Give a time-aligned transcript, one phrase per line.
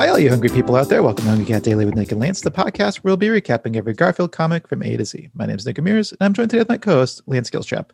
[0.00, 1.02] Hi, all you hungry people out there.
[1.02, 3.76] Welcome to Hungry Cat Daily with Nick and Lance, the podcast where we'll be recapping
[3.76, 5.28] every Garfield comic from A to Z.
[5.34, 7.90] My name is Nick Amirs, and I'm joined today with my co-host, Lance Skillstrap.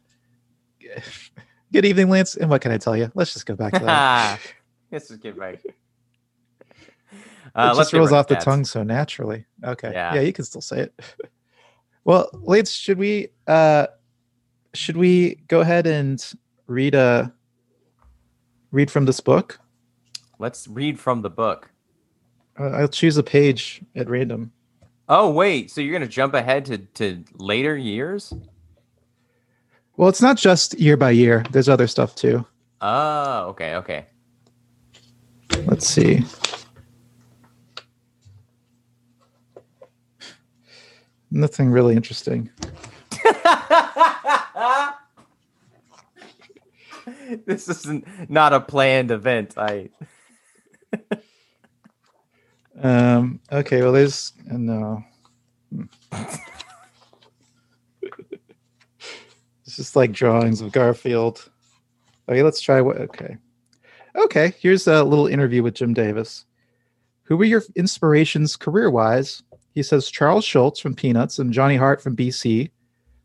[1.72, 2.36] Good evening, Lance.
[2.36, 3.10] And what can I tell you?
[3.16, 4.38] Let's just go back to that.
[4.92, 5.60] Let's just get right.
[7.54, 9.46] Uh, it let's just rolls off the tongue so naturally.
[9.64, 9.90] Okay.
[9.90, 10.14] Yeah.
[10.14, 10.20] Yeah.
[10.20, 11.00] you can still say it.
[12.04, 13.86] well, Lance, should we uh
[14.74, 16.22] should we go ahead and
[16.66, 17.32] read a
[18.72, 19.58] read from this book?
[20.38, 21.70] Let's read from the book.
[22.58, 24.52] Uh, I'll choose a page at random.
[25.08, 28.32] Oh wait, so you're gonna jump ahead to to later years?
[29.96, 31.44] Well, it's not just year by year.
[31.50, 32.44] There's other stuff too.
[32.80, 34.06] Oh, okay, okay.
[35.64, 36.24] Let's see.
[41.30, 42.50] Nothing really interesting.
[47.46, 49.54] this isn't not a planned event.
[49.56, 49.88] I
[52.82, 55.02] Um, okay, well, there's no.
[59.64, 61.50] it's just like drawings of Garfield.
[62.28, 62.98] Okay, let's try what.
[62.98, 63.36] Okay,
[64.16, 64.54] okay.
[64.58, 66.44] Here's a little interview with Jim Davis.
[67.24, 69.42] Who were your inspirations career-wise?
[69.74, 72.70] He says Charles Schulz from Peanuts and Johnny Hart from BC.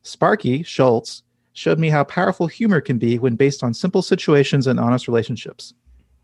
[0.04, 4.80] Sparky Schulz showed me how powerful humor can be when based on simple situations and
[4.80, 5.74] honest relationships.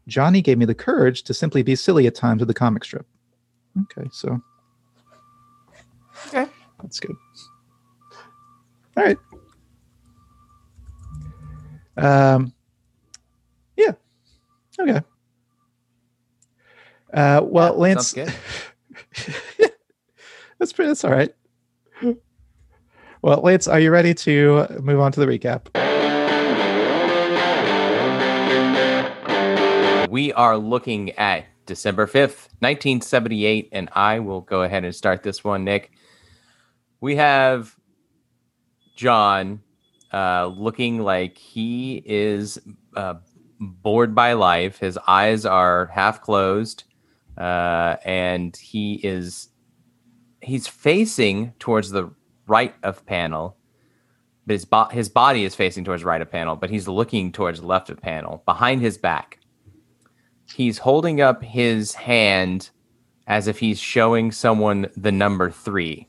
[0.07, 3.05] Johnny gave me the courage to simply be silly at times with the comic strip.
[3.83, 4.41] Okay, so
[6.27, 6.47] Okay.
[6.81, 7.15] that's good.
[8.95, 9.17] All right.
[11.97, 12.53] Um.
[13.75, 13.91] Yeah.
[14.79, 15.01] Okay.
[17.13, 17.41] Uh.
[17.43, 18.11] Well, Yeah, Lance.
[18.11, 18.33] sounds
[20.59, 20.89] that's pretty.
[20.89, 21.33] That's all right.
[23.23, 25.67] Well, Lance, are you ready to move on to the recap?
[30.09, 35.43] we are looking at December 5th, 1978, and I will go ahead and start this
[35.43, 35.91] one, Nick.
[36.99, 37.75] We have
[38.95, 39.61] Jon
[40.11, 42.59] uh, looking like he is
[42.95, 43.15] uh,
[43.59, 44.79] bored by life.
[44.79, 46.85] His eyes are half closed,
[47.37, 49.49] uh, and he is
[50.41, 52.09] he's facing towards the
[52.47, 53.57] right of panel.
[54.45, 57.61] But his, bo- his body is facing towards right of panel, but he's looking towards
[57.61, 59.39] left of panel, behind his back
[60.53, 62.69] he's holding up his hand
[63.27, 66.07] as if he's showing someone the number three.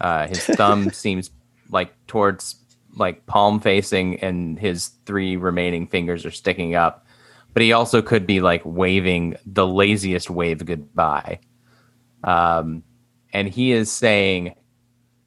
[0.00, 1.30] Uh, his thumb seems
[1.70, 2.56] like towards
[2.96, 7.06] like palm facing, and his three remaining fingers are sticking up.
[7.52, 11.40] But he also could be like waving the laziest wave goodbye.
[12.22, 12.84] Um,
[13.32, 14.54] and he is saying,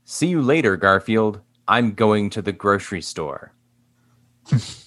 [0.05, 1.41] "See you later, Garfield.
[1.67, 3.53] I'm going to the grocery store."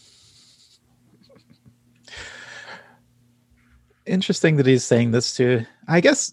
[4.07, 5.65] Interesting that he's saying this to.
[5.89, 6.33] I guess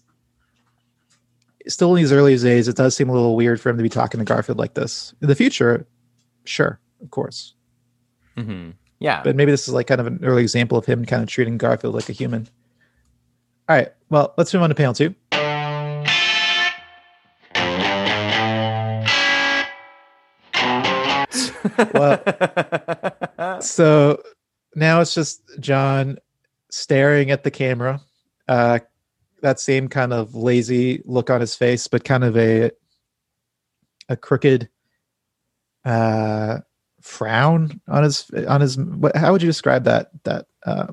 [1.66, 3.88] still in these early days, it does seem a little weird for him to be
[3.88, 5.14] talking to Garfield like this.
[5.20, 5.86] In the future,
[6.44, 7.54] sure, of course.
[8.36, 8.70] hmm
[9.00, 9.22] Yeah.
[9.24, 11.58] But maybe this is like kind of an early example of him kind of treating
[11.58, 12.48] Garfield like a human.
[13.68, 13.88] All right.
[14.10, 15.14] Well, let's move on to panel two.
[21.94, 24.22] Well, so
[24.74, 26.18] now it's just Jon
[26.74, 28.00] staring at the camera.
[28.48, 28.80] Uh,
[29.42, 32.70] that same kind of lazy look on his face, but kind of a
[34.08, 34.68] a crooked
[35.84, 36.58] uh,
[37.00, 38.76] frown on his on his.
[38.76, 40.10] What, how would you describe that?
[40.24, 40.92] That uh,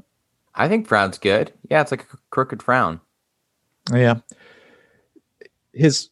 [0.53, 1.51] I think frown's good.
[1.69, 3.01] Yeah, it's like a crooked frown.
[3.91, 4.19] yeah.
[5.73, 6.09] His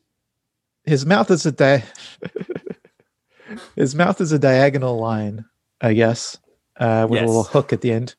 [0.86, 1.84] his mouth is a di-
[3.76, 5.46] his mouth is a diagonal line,
[5.82, 6.38] I guess,
[6.78, 8.16] uh, with a little hook at the end,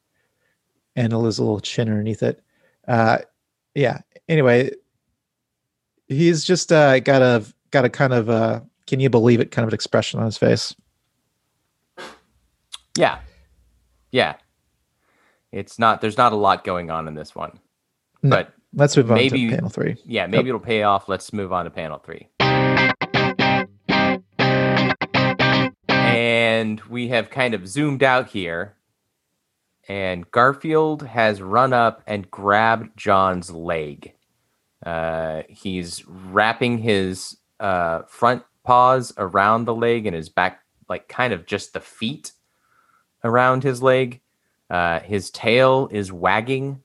[1.04, 2.42] and a little chin underneath it.
[2.86, 3.18] Uh,
[3.74, 4.00] yeah.
[4.28, 4.70] Anyway,
[6.08, 9.64] he's just uh, got a got a kind of uh, can you believe it kind
[9.64, 10.74] of an expression on his face.
[12.98, 13.20] Yeah.
[14.10, 14.34] Yeah.
[15.52, 17.58] It's not there's not a lot going on in this one.
[18.22, 18.30] No.
[18.36, 19.96] But Let's move on Maybe- to panel three.
[20.04, 21.08] yeah, maybe it'll pay off.
[21.08, 22.28] Let's move on to panel 3.
[25.88, 28.74] And we have kind of zoomed out here
[29.90, 34.12] and Garfield has run up and grabbed Jon's leg.
[34.86, 41.32] Uh, he's wrapping his uh, front paws around the leg and his back, like kind
[41.32, 42.30] of just the feet
[43.24, 44.20] around his leg.
[44.70, 46.84] Uh, his tail is wagging.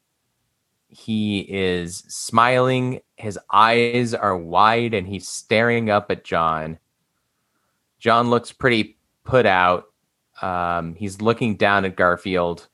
[0.87, 3.01] He is smiling.
[3.17, 6.79] His eyes are wide and he's staring up at Jon.
[7.99, 9.93] Jon looks pretty put out.
[10.41, 12.67] Um, he's looking down at Garfield.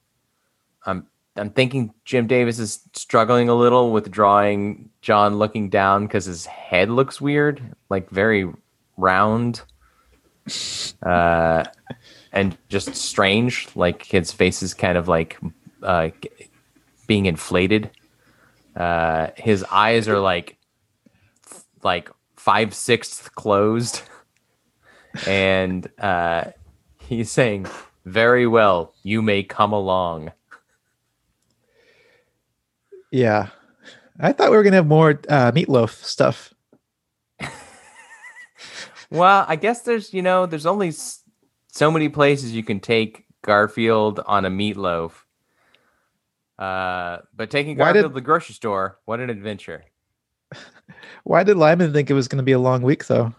[0.85, 6.25] I'm I'm thinking Jim Davis is struggling a little with drawing Jon looking down because
[6.25, 8.51] his head looks weird, like very
[8.97, 9.61] round,
[11.03, 11.63] uh,
[12.33, 13.69] and just strange.
[13.75, 15.39] Like his face is kind of like
[15.81, 16.09] uh,
[17.07, 17.91] being inflated.
[18.75, 20.57] Uh, his eyes are like
[21.81, 24.01] like five sixths closed,
[25.25, 26.45] and uh,
[26.99, 27.67] he's saying,
[28.03, 30.31] "Very well, you may come along."
[33.11, 33.49] Yeah.
[34.19, 36.53] I thought we were going to have more uh, meatloaf stuff.
[39.11, 40.93] well, I guess there's, you know, there's only
[41.71, 45.11] so many places you can take Garfield on a meatloaf.
[46.57, 49.83] Uh, but taking Garfield did, to the grocery store, what an adventure.
[51.23, 53.33] Why did Lyman think it was going to be a long week, though?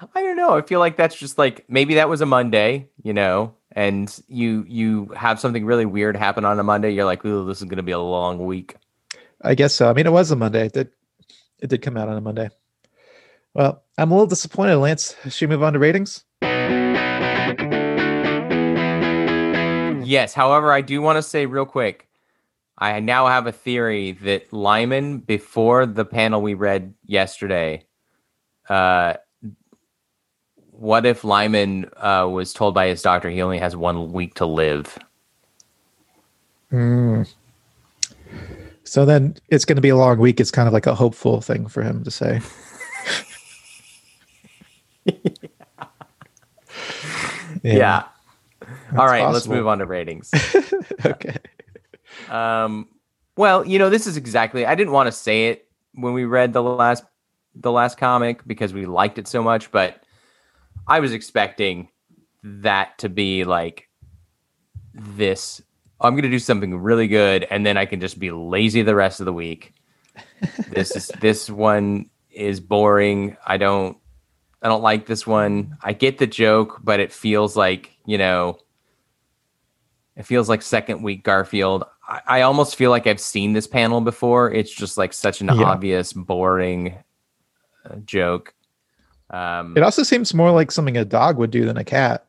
[0.00, 0.56] I don't know.
[0.56, 4.64] I feel like that's just like maybe that was a Monday, you know, and you
[4.68, 7.78] you have something really weird happen on a Monday, you're like, "Ooh, this is going
[7.78, 8.76] to be a long week."
[9.42, 9.90] I guess so.
[9.90, 10.66] I mean, it was a Monday.
[10.66, 10.90] It did
[11.60, 12.48] it did come out on a Monday.
[13.54, 15.16] Well, I'm a little disappointed, Lance.
[15.28, 16.24] Should we move on to ratings?
[20.06, 20.32] Yes.
[20.32, 22.08] However, I do want to say real quick,
[22.78, 27.84] I now have a theory that Lyman, before the panel we read yesterday,
[28.68, 29.14] uh,
[30.78, 34.46] what if Lyman uh, was told by his doctor he only has one week to
[34.46, 34.96] live?
[36.72, 37.28] Mm.
[38.84, 40.38] So then it's going to be a long week.
[40.38, 42.40] It's kind of like a hopeful thing for him to say.
[45.04, 45.14] yeah.
[47.62, 48.04] yeah.
[48.96, 49.32] All right, possible.
[49.32, 50.30] let's move on to ratings.
[51.04, 51.38] okay.
[52.28, 52.86] Um,
[53.36, 54.64] well, you know, this is exactly.
[54.64, 57.02] I didn't want to say it when we read the last
[57.56, 60.04] the last comic because we liked it so much, but
[60.88, 61.88] I was expecting
[62.42, 63.88] that to be like
[64.94, 65.60] this.
[66.00, 68.94] I'm going to do something really good, and then I can just be lazy the
[68.94, 69.74] rest of the week.
[70.70, 73.36] this is this one is boring.
[73.46, 73.98] I don't
[74.62, 75.76] I don't like this one.
[75.82, 78.58] I get the joke, but it feels like you know,
[80.16, 81.84] it feels like second week Garfield.
[82.08, 84.52] I, I almost feel like I've seen this panel before.
[84.52, 85.64] It's just like such an yeah.
[85.64, 86.96] obvious, boring
[87.84, 88.54] uh, joke.
[89.30, 92.24] Um, it also seems more like something a dog would do than a cat.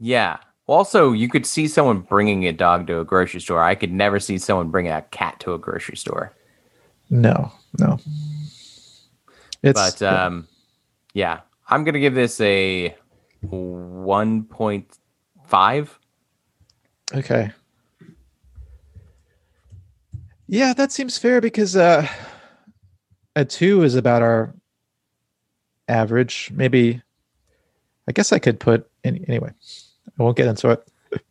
[0.00, 0.38] Yeah.
[0.66, 3.62] Also, you could see someone bringing a dog to a grocery store.
[3.62, 6.32] I could never see someone bringing a cat to a grocery store.
[7.10, 7.98] No, no.
[9.62, 10.48] It's, but um,
[11.12, 11.34] yeah.
[11.34, 12.96] yeah, I'm gonna give this a
[13.44, 15.88] 1.5.
[17.14, 17.50] Okay.
[20.46, 22.06] Yeah, that seems fair because uh,
[23.36, 24.54] a two is about our
[25.90, 26.50] average.
[26.54, 27.02] Maybe
[28.08, 29.50] I guess I could put any, anyway.
[30.18, 30.88] I won't get into it.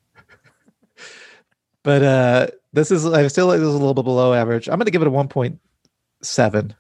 [1.84, 4.70] but uh this is I still like this is a little bit below average.
[4.70, 6.76] I'm gonna give it a 1.7.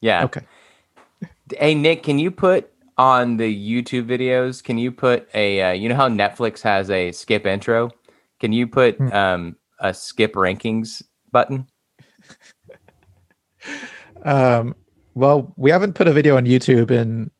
[0.00, 0.24] Yeah.
[0.24, 0.42] Okay.
[1.58, 4.62] Hey Nick, can you put on the YouTube videos?
[4.62, 5.60] Can you put a?
[5.60, 7.90] Uh, you know how Netflix has a skip intro?
[8.38, 9.12] Can you put hmm.
[9.12, 11.66] um, a skip rankings button?
[14.22, 14.74] Um,
[15.14, 17.30] well, we haven't put a video on YouTube in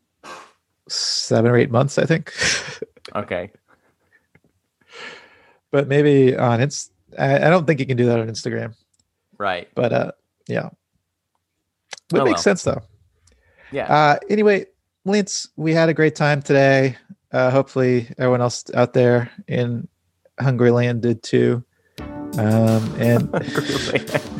[0.88, 2.32] seven or eight months, I think.
[3.14, 3.50] okay.
[5.70, 6.90] But maybe on it's.
[7.18, 8.74] I, I don't think you can do that on Instagram.
[9.38, 9.68] Right.
[9.74, 10.12] But uh,
[10.48, 10.66] yeah.
[12.12, 12.42] It oh, makes well.
[12.42, 12.82] sense though.
[13.72, 13.92] Yeah.
[13.92, 14.66] Uh, anyway,
[15.04, 16.96] Lance, we had a great time today.
[17.32, 19.88] Uh, hopefully, everyone else out there in
[20.40, 21.64] Hungry Land did too.
[22.38, 23.30] Um, and